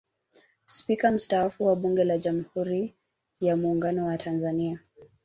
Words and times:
Spika 0.65 1.11
mstaafu 1.11 1.65
wa 1.65 1.75
Bunge 1.75 2.03
la 2.03 2.17
Jamhuri 2.17 2.95
ya 3.39 3.57
Muungano 3.57 4.05
wa 4.05 4.17
Tanzania 4.17 4.79